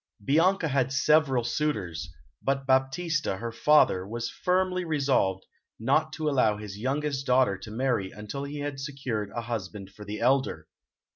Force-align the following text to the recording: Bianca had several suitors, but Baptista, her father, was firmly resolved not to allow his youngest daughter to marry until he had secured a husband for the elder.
Bianca 0.25 0.67
had 0.69 0.91
several 0.91 1.43
suitors, 1.43 2.09
but 2.41 2.65
Baptista, 2.65 3.37
her 3.37 3.51
father, 3.51 4.07
was 4.07 4.31
firmly 4.31 4.83
resolved 4.83 5.45
not 5.79 6.11
to 6.13 6.27
allow 6.27 6.57
his 6.57 6.79
youngest 6.79 7.27
daughter 7.27 7.55
to 7.59 7.69
marry 7.69 8.09
until 8.09 8.43
he 8.45 8.61
had 8.61 8.79
secured 8.79 9.29
a 9.29 9.41
husband 9.41 9.91
for 9.91 10.03
the 10.03 10.19
elder. 10.19 10.67